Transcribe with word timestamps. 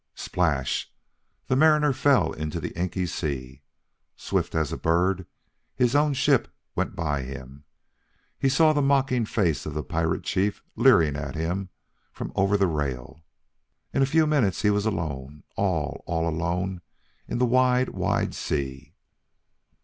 Splash! 0.15 0.91
the 1.45 1.55
Mariner 1.55 1.93
fell 1.93 2.33
into 2.33 2.59
the 2.59 2.75
inky 2.75 3.05
sea. 3.05 3.61
Swift 4.15 4.55
as 4.55 4.71
a 4.73 4.75
bird, 4.77 5.27
his 5.75 5.95
own 5.95 6.15
ship 6.15 6.47
went 6.75 6.95
by 6.95 7.21
him; 7.21 7.65
he 8.39 8.49
saw 8.49 8.73
the 8.73 8.81
mocking 8.81 9.25
face 9.27 9.67
of 9.67 9.75
the 9.75 9.83
pirate 9.83 10.23
chief 10.23 10.63
leering 10.75 11.15
at 11.15 11.35
him 11.35 11.69
from 12.11 12.31
over 12.35 12.57
the 12.57 12.65
rail; 12.65 13.21
in 13.93 14.01
a 14.01 14.07
few 14.09 14.25
minutes 14.25 14.63
he 14.63 14.71
was 14.71 14.87
alone, 14.87 15.43
all, 15.55 16.01
all 16.07 16.27
alone 16.27 16.81
in 17.27 17.37
the 17.37 17.45
wide, 17.45 17.89
wide 17.89 18.33
sea. 18.33 18.95